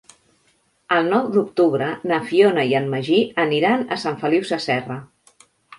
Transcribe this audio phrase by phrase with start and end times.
[0.95, 5.03] El nou d'octubre na Fiona i en Magí aniran a Sant Feliu Sasserra.